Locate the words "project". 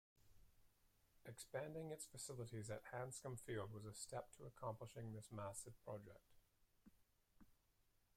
5.83-6.39